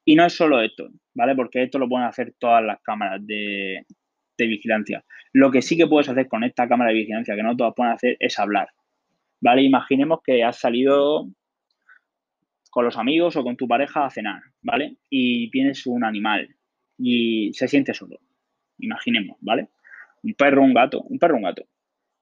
y 0.03 0.15
no 0.15 0.25
es 0.25 0.33
solo 0.33 0.61
esto, 0.61 0.89
¿vale? 1.13 1.35
Porque 1.35 1.63
esto 1.63 1.77
lo 1.77 1.87
pueden 1.87 2.07
hacer 2.07 2.33
todas 2.39 2.63
las 2.63 2.81
cámaras 2.81 3.25
de, 3.25 3.85
de 4.37 4.47
vigilancia. 4.47 5.03
Lo 5.33 5.51
que 5.51 5.61
sí 5.61 5.77
que 5.77 5.87
puedes 5.87 6.09
hacer 6.09 6.27
con 6.27 6.43
esta 6.43 6.67
cámara 6.67 6.89
de 6.89 6.97
vigilancia, 6.97 7.35
que 7.35 7.43
no 7.43 7.55
todas 7.55 7.73
pueden 7.75 7.93
hacer, 7.93 8.17
es 8.19 8.39
hablar. 8.39 8.69
¿vale? 9.41 9.61
Imaginemos 9.63 10.19
que 10.23 10.43
has 10.43 10.59
salido 10.59 11.27
con 12.71 12.85
los 12.85 12.97
amigos 12.97 13.35
o 13.35 13.43
con 13.43 13.57
tu 13.57 13.67
pareja 13.67 14.05
a 14.05 14.09
cenar, 14.09 14.41
¿vale? 14.61 14.97
Y 15.09 15.49
tienes 15.51 15.85
un 15.87 16.03
animal 16.03 16.55
y 16.97 17.51
se 17.53 17.67
siente 17.67 17.93
solo. 17.93 18.19
Imaginemos, 18.79 19.37
¿vale? 19.41 19.69
Un 20.27 20.33
perro, 20.33 20.61
un 20.61 20.73
gato, 20.73 21.01
un 21.03 21.17
perro, 21.17 21.37
un 21.37 21.43
gato. 21.43 21.63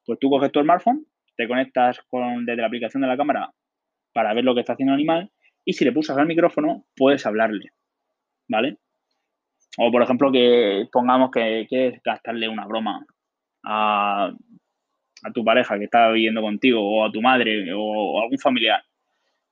Pues 0.05 0.19
tú 0.19 0.29
coges 0.29 0.51
tu 0.51 0.61
smartphone, 0.61 1.07
te 1.35 1.47
conectas 1.47 1.99
con, 2.07 2.45
desde 2.45 2.61
la 2.61 2.67
aplicación 2.67 3.01
de 3.01 3.07
la 3.07 3.17
cámara 3.17 3.51
para 4.13 4.31
ver 4.35 4.43
lo 4.43 4.53
que 4.53 4.59
está 4.59 4.73
haciendo 4.73 4.93
el 4.93 4.99
animal 4.99 5.31
y 5.65 5.73
si 5.73 5.83
le 5.83 5.91
pulsas 5.91 6.15
al 6.15 6.27
micrófono 6.27 6.85
puedes 6.95 7.25
hablarle, 7.25 7.71
¿vale? 8.47 8.77
O 9.79 9.91
por 9.91 10.03
ejemplo 10.03 10.31
que 10.31 10.87
pongamos 10.91 11.31
que 11.31 11.65
quieres 11.67 11.99
gastarle 12.03 12.47
una 12.47 12.67
broma 12.67 13.03
a, 13.63 14.31
a 15.23 15.31
tu 15.31 15.43
pareja 15.43 15.79
que 15.79 15.85
está 15.85 16.11
viviendo 16.11 16.41
contigo 16.41 16.79
o 16.79 17.05
a 17.05 17.11
tu 17.11 17.21
madre 17.21 17.73
o, 17.73 18.21
algún 18.21 18.37
familiar. 18.37 18.83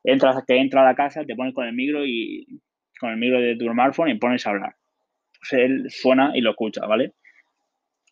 Entras, 0.03 0.43
que 0.45 0.57
entra 0.57 0.81
a 0.81 0.86
la 0.86 0.95
casa, 0.95 1.25
te 1.25 1.36
pones 1.36 1.55
con 1.55 1.65
el 1.65 1.74
micro 1.74 2.05
y 2.05 2.62
con 3.00 3.10
el 3.10 3.17
micro 3.17 3.41
de 3.41 3.55
tu 3.55 3.65
smartphone 3.65 4.10
y 4.10 4.19
pones 4.19 4.45
a 4.45 4.51
hablar. 4.51 4.75
Él 5.51 5.88
suena 5.89 6.31
y 6.36 6.41
lo 6.41 6.51
escucha, 6.51 6.86
¿vale? 6.86 7.13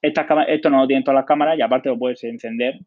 Estas 0.01 0.25
esto 0.47 0.69
no 0.69 0.79
lo 0.79 0.87
tienen 0.87 1.03
todas 1.03 1.17
las 1.17 1.25
cámaras 1.25 1.57
y 1.57 1.61
aparte 1.61 1.89
lo 1.89 1.97
puedes 1.97 2.23
encender. 2.23 2.79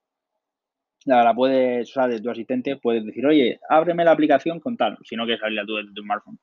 La, 1.07 1.35
puedes 1.35 1.91
usar 1.91 2.11
de 2.11 2.21
tu 2.21 2.31
asistente, 2.31 2.77
puedes 2.77 3.05
decir, 3.05 3.27
oye, 3.27 3.61
ábreme 3.69 4.05
la 4.05 4.13
aplicación 4.13 4.59
con 4.59 4.77
tal, 4.77 4.97
si 5.05 5.17
no 5.17 5.25
quieres 5.25 5.41
salirla 5.41 5.67
tú 5.67 5.77
de 5.77 5.85
tu 5.95 6.03
smartphone. 6.03 6.39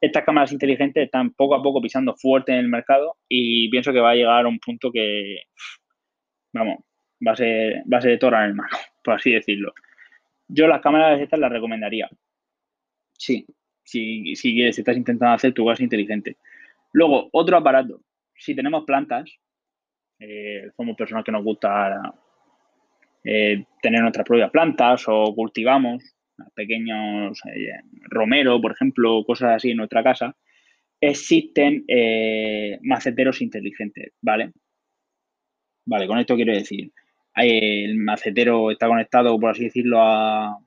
Estas 0.00 0.24
cámaras 0.24 0.52
inteligentes 0.52 1.04
están 1.04 1.32
poco 1.32 1.54
a 1.54 1.62
poco 1.62 1.80
pisando 1.80 2.14
fuerte 2.14 2.52
en 2.52 2.58
el 2.58 2.68
mercado 2.68 3.16
y 3.28 3.70
pienso 3.70 3.92
que 3.92 4.00
va 4.00 4.10
a 4.10 4.14
llegar 4.14 4.44
a 4.44 4.48
un 4.48 4.58
punto 4.58 4.92
que, 4.92 5.38
vamos, 6.52 6.80
va 7.26 7.32
a 7.32 7.36
ser, 7.36 7.82
va 7.92 7.98
a 7.98 8.18
tora 8.18 8.44
en 8.44 8.50
el 8.50 8.54
mano, 8.54 8.76
por 9.04 9.14
así 9.14 9.32
decirlo. 9.32 9.72
Yo 10.48 10.66
las 10.66 10.82
cámaras 10.82 11.20
estas 11.20 11.40
las 11.40 11.50
recomendaría. 11.50 12.10
Sí, 13.16 13.46
si, 13.84 14.36
si 14.36 14.52
quieres, 14.52 14.78
estás 14.78 14.96
intentando 14.96 15.34
hacer 15.34 15.54
tu 15.54 15.64
gas 15.64 15.80
inteligente. 15.80 16.36
Luego, 16.92 17.30
otro 17.32 17.56
aparato. 17.56 18.02
Si 18.36 18.54
tenemos 18.54 18.84
plantas, 18.84 19.38
eh, 20.24 20.70
somos 20.76 20.96
personas 20.96 21.24
que 21.24 21.32
nos 21.32 21.42
gusta 21.42 22.14
eh, 23.24 23.64
tener 23.80 24.00
nuestras 24.00 24.24
propias 24.24 24.50
plantas 24.50 25.04
o 25.08 25.34
cultivamos 25.34 26.02
pequeños 26.54 27.40
eh, 27.46 27.80
romero, 28.08 28.60
por 28.60 28.72
ejemplo, 28.72 29.24
cosas 29.24 29.56
así 29.56 29.70
en 29.72 29.78
nuestra 29.78 30.02
casa, 30.02 30.36
existen 31.00 31.84
maceteros 32.82 33.42
inteligentes, 33.42 34.12
¿vale? 34.20 34.52
Vale, 35.84 36.06
con 36.06 36.18
esto 36.18 36.36
quiero 36.36 36.52
decir, 36.52 36.92
el 37.34 37.96
macetero 37.96 38.70
está 38.70 38.86
conectado, 38.86 39.38
por 39.38 39.50
así 39.50 39.64
decirlo, 39.64 40.00
a... 40.00 40.58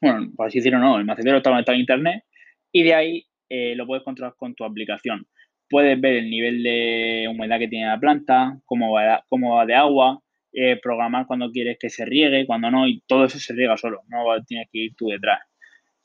Bueno, 0.00 0.30
por 0.36 0.46
así 0.46 0.58
decirlo, 0.58 0.78
no, 0.78 0.98
el 0.98 1.04
macetero 1.04 1.38
está 1.38 1.50
conectado 1.50 1.76
a 1.76 1.80
Internet 1.80 2.24
y 2.70 2.84
de 2.84 2.94
ahí 2.94 3.26
eh, 3.48 3.74
lo 3.76 3.86
puedes 3.86 4.04
controlar 4.04 4.34
con 4.36 4.54
tu 4.54 4.64
aplicación. 4.64 5.26
Puedes 5.74 6.00
ver 6.00 6.16
el 6.16 6.30
nivel 6.30 6.62
de 6.62 7.26
humedad 7.28 7.58
que 7.58 7.66
tiene 7.66 7.88
la 7.88 7.98
planta, 7.98 8.60
cómo 8.64 8.92
va, 8.92 9.24
cómo 9.28 9.56
va 9.56 9.66
de 9.66 9.74
agua, 9.74 10.20
eh, 10.52 10.78
programar 10.80 11.26
cuando 11.26 11.50
quieres 11.50 11.78
que 11.80 11.90
se 11.90 12.04
riegue, 12.04 12.46
cuando 12.46 12.70
no, 12.70 12.86
y 12.86 13.02
todo 13.08 13.24
eso 13.24 13.40
se 13.40 13.54
riega 13.54 13.76
solo, 13.76 14.02
no 14.08 14.24
tienes 14.46 14.68
que 14.70 14.78
ir 14.78 14.94
tú 14.96 15.08
detrás. 15.08 15.40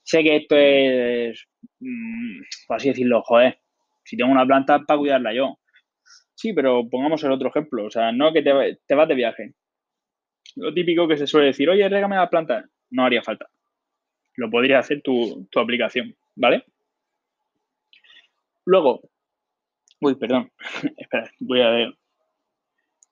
Sé 0.01 0.23
que 0.23 0.37
esto 0.37 0.55
es, 0.57 1.47
mm, 1.79 2.41
por 2.67 2.77
así 2.77 2.89
decirlo, 2.89 3.21
joder, 3.21 3.59
si 4.03 4.17
tengo 4.17 4.31
una 4.31 4.45
planta 4.45 4.79
para 4.79 4.97
cuidarla 4.97 5.33
yo, 5.33 5.59
Sí, 6.39 6.53
pero 6.53 6.89
pongamos 6.89 7.21
el 7.25 7.33
otro 7.33 7.49
ejemplo. 7.49 7.83
O 7.83 7.91
sea, 7.91 8.13
no 8.13 8.31
que 8.31 8.41
te, 8.41 8.95
vas 8.95 9.07
de 9.09 9.15
viaje. 9.15 9.55
Lo 10.55 10.73
típico 10.73 11.05
que 11.05 11.17
se 11.17 11.27
suele 11.27 11.47
decir, 11.47 11.69
oye, 11.69 11.89
régame 11.89 12.15
la 12.15 12.29
planta. 12.29 12.63
No 12.91 13.03
haría 13.03 13.21
falta. 13.21 13.49
Lo 14.37 14.49
podría 14.49 14.79
hacer 14.79 15.01
tu, 15.01 15.49
aplicación, 15.57 16.15
¿vale? 16.35 16.63
Luego, 18.63 19.01
uy, 20.01 20.15
perdón, 20.15 20.51
espera, 20.97 21.29
voy 21.39 21.61
a 21.61 21.69
ver. 21.69 21.93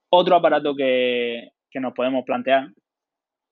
Otro 0.09 0.35
aparato 0.35 0.75
que, 0.75 1.51
que 1.69 1.79
nos 1.79 1.93
podemos 1.93 2.23
plantear 2.25 2.69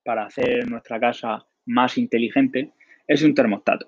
para 0.04 0.26
hacer 0.26 0.68
nuestra 0.68 0.98
casa 0.98 1.46
más 1.66 1.98
inteligente 1.98 2.72
es 3.06 3.22
un 3.22 3.34
termostato. 3.34 3.86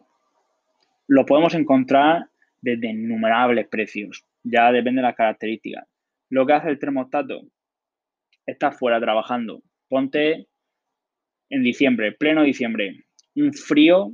Lo 1.06 1.24
podemos 1.24 1.54
encontrar 1.54 2.28
desde 2.60 2.88
innumerables 2.88 3.68
precios 3.68 4.28
ya 4.50 4.72
depende 4.72 5.00
de 5.00 5.08
las 5.08 5.16
características. 5.16 5.86
Lo 6.30 6.46
que 6.46 6.52
hace 6.52 6.68
el 6.68 6.78
termostato, 6.78 7.42
estás 8.46 8.78
fuera 8.78 9.00
trabajando, 9.00 9.62
ponte 9.88 10.46
en 11.50 11.62
diciembre, 11.62 12.12
pleno 12.12 12.42
diciembre, 12.42 13.04
un 13.34 13.52
frío 13.52 14.10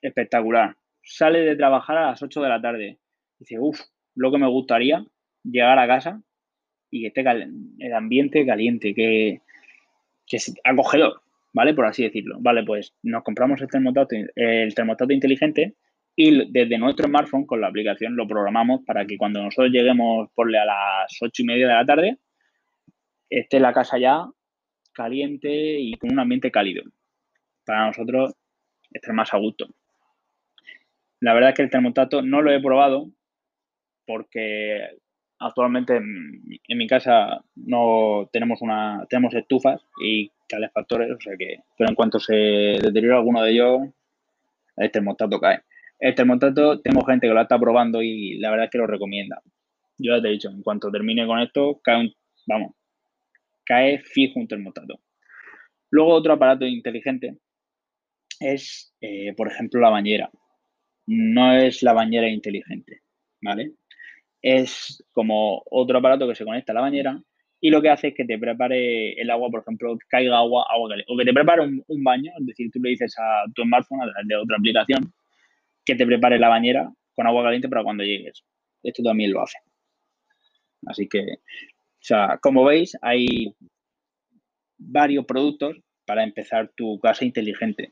espectacular. 0.00 0.76
Sale 1.02 1.40
de 1.40 1.56
trabajar 1.56 1.96
a 1.96 2.10
las 2.10 2.22
8 2.22 2.42
de 2.42 2.48
la 2.48 2.60
tarde. 2.60 2.98
Dice, 3.38 3.58
uff, 3.58 3.80
lo 4.18 4.30
que 4.30 4.38
me 4.38 4.48
gustaría, 4.48 5.04
llegar 5.44 5.78
a 5.78 5.86
casa 5.86 6.20
y 6.90 7.02
que 7.02 7.06
esté 7.08 7.20
el 7.20 7.94
ambiente 7.94 8.44
caliente, 8.44 8.94
que, 8.94 9.40
que 10.26 10.36
es 10.36 10.54
acogedor, 10.64 11.22
¿vale? 11.52 11.74
Por 11.74 11.86
así 11.86 12.02
decirlo. 12.02 12.38
Vale, 12.40 12.64
pues 12.64 12.94
nos 13.02 13.22
compramos 13.22 13.60
el 13.60 13.68
termostato, 13.68 14.16
el 14.34 14.74
termostato 14.74 15.12
inteligente 15.12 15.74
y 16.16 16.50
desde 16.50 16.78
nuestro 16.78 17.06
smartphone 17.06 17.46
con 17.46 17.60
la 17.60 17.68
aplicación 17.68 18.16
lo 18.16 18.26
programamos 18.26 18.80
para 18.84 19.06
que 19.06 19.16
cuando 19.16 19.40
nosotros 19.40 19.70
lleguemos 19.70 20.28
porle 20.34 20.58
a 20.58 20.64
las 20.64 21.16
ocho 21.20 21.42
y 21.42 21.46
media 21.46 21.68
de 21.68 21.74
la 21.74 21.86
tarde 21.86 22.18
esté 23.30 23.60
la 23.60 23.72
casa 23.72 23.98
ya 23.98 24.26
caliente 24.92 25.78
y 25.78 25.94
con 25.94 26.12
un 26.12 26.18
ambiente 26.18 26.50
cálido. 26.50 26.82
Para 27.64 27.86
nosotros 27.86 28.34
estar 28.90 29.14
más 29.14 29.32
a 29.32 29.38
gusto. 29.38 29.68
La 31.20 31.34
verdad 31.34 31.50
es 31.50 31.56
que 31.56 31.62
el 31.62 31.70
termostato 31.70 32.22
no 32.22 32.42
lo 32.42 32.50
he 32.50 32.60
probado 32.60 33.12
porque 34.08 34.88
actualmente 35.38 35.96
en, 35.96 36.78
mi 36.78 36.86
casa 36.88 37.44
no 37.54 38.28
tenemos 38.32 38.62
una 38.62 39.06
tenemos 39.08 39.34
estufas 39.34 39.80
y 40.02 40.32
calefactores, 40.48 41.12
o 41.12 41.20
sea 41.20 41.36
que 41.36 41.58
pero 41.76 41.90
en 41.90 41.94
cuanto 41.94 42.18
se 42.18 42.34
deteriora 42.34 43.18
alguno 43.18 43.42
de 43.42 43.50
ellos 43.52 43.80
el 44.76 44.90
termostato 44.90 45.38
cae. 45.38 45.60
El 45.98 46.14
termostato, 46.14 46.80
tengo 46.80 47.04
gente 47.04 47.26
que 47.26 47.34
lo 47.34 47.42
está 47.42 47.58
probando 47.58 48.00
y 48.02 48.38
la 48.38 48.50
verdad 48.50 48.66
es 48.66 48.70
que 48.70 48.78
lo 48.78 48.86
recomienda. 48.86 49.42
Yo 49.98 50.16
ya 50.16 50.22
te 50.22 50.28
he 50.28 50.32
dicho, 50.32 50.48
en 50.48 50.62
cuanto 50.62 50.90
termine 50.90 51.26
con 51.26 51.40
esto, 51.40 51.80
cae 51.82 52.00
un, 52.00 52.14
vamos, 52.46 52.74
cae 53.64 53.98
fijo 53.98 54.38
un 54.38 54.46
termostato. 54.46 55.00
Luego 55.90 56.14
otro 56.14 56.34
aparato 56.34 56.64
inteligente 56.64 57.38
es, 58.38 58.94
eh, 59.00 59.34
por 59.36 59.50
ejemplo, 59.50 59.80
la 59.80 59.90
bañera. 59.90 60.30
No 61.06 61.56
es 61.56 61.82
la 61.82 61.92
bañera 61.92 62.28
inteligente, 62.28 63.02
¿vale? 63.42 63.72
Es 64.42 65.04
como 65.12 65.62
otro 65.70 65.98
aparato 65.98 66.28
que 66.28 66.34
se 66.34 66.44
conecta 66.44 66.72
a 66.72 66.74
la 66.74 66.80
bañera 66.80 67.20
y 67.60 67.70
lo 67.70 67.82
que 67.82 67.90
hace 67.90 68.08
es 68.08 68.14
que 68.14 68.24
te 68.24 68.38
prepare 68.38 69.20
el 69.20 69.30
agua, 69.30 69.50
por 69.50 69.60
ejemplo, 69.60 69.98
caiga 70.08 70.38
agua, 70.38 70.66
agua 70.70 70.90
caliente, 70.90 71.12
o 71.12 71.16
que 71.16 71.24
te 71.24 71.32
prepare 71.32 71.62
un, 71.62 72.04
baño, 72.04 72.30
es 72.38 72.46
decir, 72.46 72.70
tú 72.70 72.78
le 72.80 72.90
dices 72.90 73.16
a 73.18 73.44
tu 73.52 73.62
smartphone 73.62 74.02
a 74.02 74.12
través 74.12 74.28
de 74.28 74.36
otra 74.36 74.56
aplicación 74.56 75.12
que 75.84 75.96
te 75.96 76.06
prepare 76.06 76.38
la 76.38 76.48
bañera 76.48 76.92
con 77.14 77.26
agua 77.26 77.42
caliente 77.42 77.68
para 77.68 77.82
cuando 77.82 78.04
llegues. 78.04 78.44
Esto 78.82 79.02
también 79.02 79.32
lo 79.32 79.42
hace. 79.42 79.58
Así 80.86 81.08
que, 81.08 81.20
o 81.20 82.00
sea, 82.00 82.38
como 82.40 82.64
veis, 82.64 82.96
hay 83.02 83.52
varios 84.76 85.24
productos 85.26 85.76
para 86.06 86.22
empezar 86.22 86.70
tu 86.76 87.00
casa 87.00 87.24
inteligente. 87.24 87.90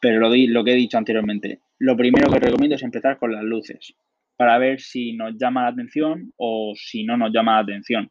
Pero 0.00 0.18
lo, 0.18 0.30
lo 0.34 0.64
que 0.64 0.72
he 0.72 0.76
dicho 0.76 0.98
anteriormente, 0.98 1.60
lo 1.78 1.96
primero 1.96 2.28
que 2.30 2.40
recomiendo 2.40 2.74
es 2.74 2.82
empezar 2.82 3.18
con 3.18 3.32
las 3.32 3.44
luces 3.44 3.94
para 4.36 4.58
ver 4.58 4.80
si 4.80 5.14
nos 5.14 5.36
llama 5.38 5.62
la 5.62 5.68
atención 5.68 6.32
o 6.36 6.74
si 6.76 7.04
no 7.04 7.16
nos 7.16 7.32
llama 7.32 7.54
la 7.54 7.60
atención. 7.60 8.10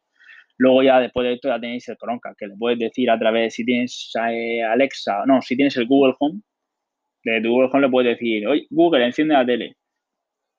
Luego 0.58 0.84
ya 0.84 1.00
después 1.00 1.26
de 1.26 1.34
esto 1.34 1.50
ya 1.50 1.60
tenéis 1.60 1.88
el 1.90 1.98
Chromecast, 1.98 2.40
que 2.40 2.48
le 2.48 2.56
puedes 2.56 2.80
decir 2.80 3.10
a 3.10 3.20
través, 3.20 3.54
si 3.54 3.66
tienes 3.66 4.12
eh, 4.30 4.64
Alexa, 4.64 5.26
no, 5.26 5.42
si 5.42 5.56
tienes 5.56 5.76
el 5.78 5.86
Google 5.86 6.16
Home, 6.20 6.42
de 7.24 7.42
tu 7.42 7.50
Google 7.50 7.70
Home 7.72 7.82
le 7.82 7.90
puedes 7.90 8.18
decir, 8.18 8.48
oye, 8.48 8.68
Google, 8.70 9.06
enciende 9.06 9.34
la 9.34 9.46
tele. 9.46 9.76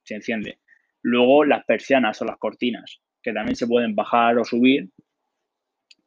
Se 0.03 0.15
enciende. 0.15 0.59
Luego 1.03 1.45
las 1.45 1.65
persianas 1.65 2.21
o 2.21 2.25
las 2.25 2.37
cortinas, 2.39 3.01
que 3.23 3.33
también 3.33 3.57
se 3.57 3.67
pueden 3.67 3.95
bajar 3.95 4.39
o 4.39 4.45
subir 4.45 4.91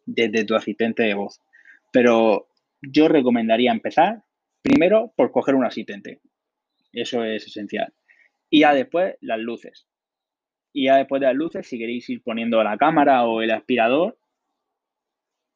desde 0.06 0.46
tu 0.46 0.56
asistente 0.56 1.04
de 1.04 1.14
voz. 1.14 1.40
Pero 1.92 2.48
yo 2.82 3.08
recomendaría 3.08 3.72
empezar 3.72 4.22
primero 4.62 5.14
por 5.16 5.32
coger 5.32 5.56
un 5.56 5.66
asistente. 5.66 6.20
Eso 6.92 7.24
es 7.24 7.48
esencial. 7.48 7.94
Y 8.50 8.62
ya 8.62 8.74
después 8.74 9.16
las 9.22 9.40
luces. 9.40 9.88
Y 10.74 10.86
ya 10.86 10.98
después 10.98 11.20
de 11.20 11.28
las 11.28 11.36
luces, 11.36 11.68
si 11.68 11.78
queréis 11.78 12.10
ir 12.10 12.22
poniendo 12.24 12.64
la 12.64 12.78
cámara 12.78 13.26
o 13.26 13.42
el 13.42 13.52
aspirador, 13.52 14.18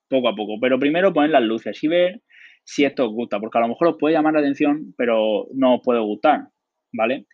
poco 0.10 0.30
a 0.30 0.36
poco. 0.36 0.60
Pero 0.62 0.80
primero 0.80 1.14
poner 1.14 1.32
las 1.32 1.44
luces 1.44 1.84
y 1.84 1.88
ver 1.88 2.22
si 2.64 2.86
esto 2.86 3.06
os 3.08 3.14
gusta, 3.14 3.40
porque 3.40 3.58
a 3.58 3.62
lo 3.62 3.68
mejor 3.70 3.90
os 3.90 3.98
puede 4.00 4.16
llamar 4.16 4.34
la 4.34 4.40
atención, 4.40 4.94
pero 4.98 5.48
no 5.54 5.76
os 5.76 5.82
puede 5.84 6.00
gustar, 6.00 6.48
¿vale? 6.94 7.28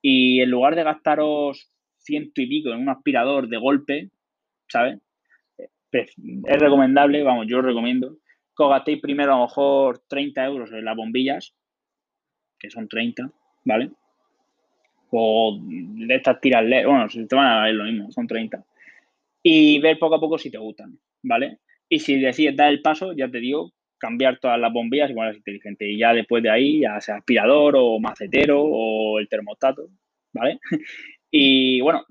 Y 0.00 0.40
en 0.40 0.50
lugar 0.50 0.76
de 0.76 0.84
gastaros 0.84 1.72
ciento 1.98 2.40
y 2.40 2.46
pico 2.46 2.70
en 2.70 2.80
un 2.80 2.88
aspirador 2.88 3.48
de 3.48 3.56
golpe, 3.56 4.10
¿sabes? 4.68 4.98
Es 5.92 6.60
recomendable, 6.60 7.22
vamos, 7.22 7.46
yo 7.48 7.58
os 7.58 7.64
recomiendo 7.64 8.18
que 8.56 8.62
os 8.62 8.70
gastéis 8.70 9.00
primero 9.00 9.34
a 9.34 9.36
lo 9.38 9.42
mejor 9.46 10.00
30 10.08 10.44
euros 10.44 10.72
en 10.72 10.84
las 10.84 10.96
bombillas, 10.96 11.54
que 12.58 12.70
son 12.70 12.88
30, 12.88 13.30
¿vale? 13.64 13.90
O 15.10 15.58
de 15.60 16.14
estas 16.14 16.40
tiras 16.40 16.64
LED, 16.64 16.86
bueno, 16.86 17.08
si 17.08 17.26
te 17.26 17.36
van 17.36 17.46
a 17.46 17.64
ver 17.64 17.74
lo 17.74 17.84
mismo, 17.84 18.10
son 18.10 18.26
30. 18.26 18.64
Y 19.42 19.78
ver 19.78 19.98
poco 19.98 20.16
a 20.16 20.20
poco 20.20 20.38
si 20.38 20.50
te 20.50 20.58
gustan, 20.58 20.98
¿vale? 21.22 21.58
Y 21.88 22.00
si 22.00 22.18
decides 22.18 22.56
dar 22.56 22.70
el 22.70 22.82
paso, 22.82 23.12
ya 23.12 23.28
te 23.28 23.38
digo, 23.38 23.72
cambiar 23.98 24.38
todas 24.38 24.58
las 24.58 24.72
bombillas 24.72 25.10
y 25.10 25.14
ponerlas 25.14 25.38
inteligentes. 25.38 25.88
Y 25.88 25.98
ya 25.98 26.12
después 26.12 26.42
de 26.42 26.50
ahí, 26.50 26.80
ya 26.80 27.00
sea 27.00 27.16
aspirador 27.16 27.74
o 27.76 27.98
macetero 28.00 28.62
o 28.62 29.18
el 29.18 29.28
termostato, 29.28 29.88
¿vale? 30.32 30.58
Y 31.28 31.80
bueno, 31.80 32.06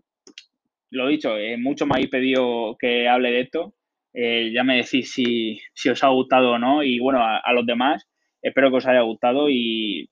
lo 0.91 1.07
dicho, 1.07 1.37
eh, 1.37 1.57
mucho 1.57 1.85
me 1.85 1.95
habéis 1.95 2.09
pedido 2.09 2.77
que 2.77 3.07
hable 3.07 3.31
de 3.31 3.41
esto. 3.41 3.73
Eh, 4.13 4.51
ya 4.53 4.63
me 4.63 4.77
decís 4.77 5.11
si, 5.11 5.89
os 5.89 6.03
ha 6.03 6.09
gustado 6.09 6.51
o 6.51 6.59
no. 6.59 6.83
Y 6.83 6.99
bueno, 6.99 7.21
a, 7.23 7.53
los 7.53 7.65
demás, 7.65 8.07
espero 8.41 8.69
que 8.69 8.77
os 8.77 8.87
haya 8.87 9.01
gustado 9.01 9.49
y 9.49 10.09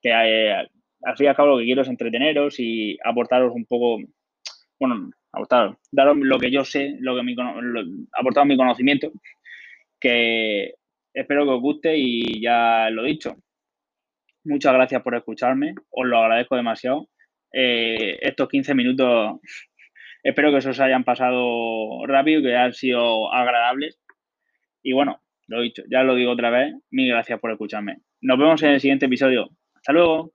que 0.00 0.10
eh, 0.10 0.68
al 1.02 1.16
fin 1.16 1.26
y 1.26 1.28
al 1.28 1.36
cabo 1.36 1.50
lo 1.50 1.58
que 1.58 1.64
quiero 1.64 1.82
es 1.82 1.88
entreteneros 1.88 2.58
y 2.58 2.98
aportaros 3.04 3.52
un 3.54 3.64
poco, 3.66 3.98
bueno, 4.78 5.10
aportaros, 5.32 5.76
daros 5.90 6.16
lo 6.18 6.38
que 6.38 6.50
yo 6.50 6.64
sé, 6.64 6.96
lo 7.00 7.16
que 7.16 7.22
mi, 7.22 7.34
aportaros 8.12 8.46
mi 8.46 8.56
conocimiento, 8.56 9.12
que 10.00 10.74
espero 11.12 11.44
que 11.44 11.50
os 11.50 11.60
guste 11.60 11.96
y 11.96 12.40
ya 12.40 12.90
lo 12.90 13.02
dicho. 13.04 13.36
Muchas 14.44 14.72
gracias 14.72 15.02
por 15.02 15.14
escucharme, 15.14 15.74
os 15.90 16.06
lo 16.06 16.18
agradezco 16.18 16.56
demasiado. 16.56 17.08
Eh, 17.52 18.18
estos 18.22 18.48
15 18.48 18.74
minutos 18.74 19.40
espero 20.22 20.50
que 20.50 20.68
os 20.68 20.80
hayan 20.80 21.04
pasado 21.04 22.06
rápido, 22.06 22.42
que 22.42 22.56
hayan 22.56 22.72
sido 22.72 23.32
agradables. 23.32 24.00
Y 24.82 24.92
bueno, 24.92 25.22
lo 25.46 25.60
dicho, 25.60 25.82
ya 25.90 26.02
lo 26.02 26.14
digo 26.14 26.32
otra 26.32 26.50
vez, 26.50 26.74
mil 26.90 27.08
gracias 27.08 27.38
por 27.40 27.52
escucharme. 27.52 27.98
Nos 28.20 28.38
vemos 28.38 28.62
en 28.62 28.70
el 28.70 28.80
siguiente 28.80 29.06
episodio. 29.06 29.50
Hasta 29.74 29.92
luego. 29.92 30.30